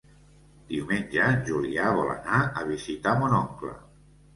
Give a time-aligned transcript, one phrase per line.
[0.71, 3.81] Diumenge en Julià vol anar a visitar mon oncle.